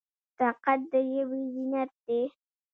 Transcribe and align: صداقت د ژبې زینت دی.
صداقت 0.35 0.79
د 0.91 0.93
ژبې 1.11 1.41
زینت 1.53 1.91
دی. 2.05 2.21